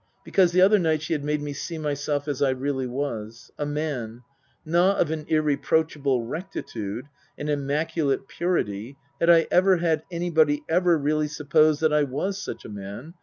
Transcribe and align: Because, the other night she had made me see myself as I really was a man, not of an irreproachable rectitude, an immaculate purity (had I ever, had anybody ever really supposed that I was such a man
Because, 0.23 0.51
the 0.51 0.61
other 0.61 0.79
night 0.79 1.03
she 1.03 1.13
had 1.13 1.23
made 1.23 1.43
me 1.43 1.53
see 1.53 1.77
myself 1.77 2.27
as 2.27 2.41
I 2.41 2.49
really 2.49 2.87
was 2.87 3.51
a 3.59 3.67
man, 3.67 4.23
not 4.65 4.99
of 4.99 5.11
an 5.11 5.25
irreproachable 5.27 6.25
rectitude, 6.25 7.05
an 7.37 7.49
immaculate 7.49 8.27
purity 8.27 8.97
(had 9.19 9.29
I 9.29 9.45
ever, 9.51 9.77
had 9.77 10.01
anybody 10.09 10.63
ever 10.67 10.97
really 10.97 11.27
supposed 11.27 11.81
that 11.81 11.93
I 11.93 12.01
was 12.01 12.41
such 12.41 12.65
a 12.65 12.67
man 12.69 13.13